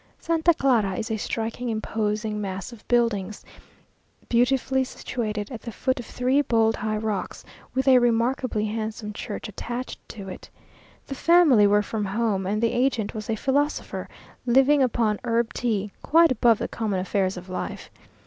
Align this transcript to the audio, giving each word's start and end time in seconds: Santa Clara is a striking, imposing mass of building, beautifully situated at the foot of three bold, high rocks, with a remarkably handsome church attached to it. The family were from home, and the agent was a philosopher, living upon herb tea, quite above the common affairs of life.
Santa 0.17 0.51
Clara 0.55 0.95
is 0.95 1.11
a 1.11 1.17
striking, 1.17 1.69
imposing 1.69 2.41
mass 2.41 2.71
of 2.71 2.87
building, 2.87 3.31
beautifully 4.29 4.83
situated 4.83 5.51
at 5.51 5.61
the 5.61 5.71
foot 5.71 5.99
of 5.99 6.07
three 6.07 6.41
bold, 6.41 6.75
high 6.77 6.97
rocks, 6.97 7.45
with 7.75 7.87
a 7.87 7.99
remarkably 7.99 8.65
handsome 8.65 9.13
church 9.13 9.47
attached 9.47 9.99
to 10.09 10.27
it. 10.27 10.49
The 11.05 11.13
family 11.13 11.67
were 11.67 11.83
from 11.83 12.05
home, 12.05 12.47
and 12.47 12.63
the 12.63 12.73
agent 12.73 13.13
was 13.13 13.29
a 13.29 13.35
philosopher, 13.35 14.09
living 14.43 14.81
upon 14.81 15.19
herb 15.23 15.53
tea, 15.53 15.91
quite 16.01 16.31
above 16.31 16.57
the 16.57 16.67
common 16.67 16.99
affairs 16.99 17.37
of 17.37 17.47
life. 17.47 17.91